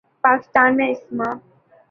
[0.23, 1.29] پاکستان میں اسما